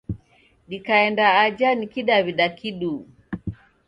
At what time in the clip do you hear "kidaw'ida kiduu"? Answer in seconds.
1.93-3.01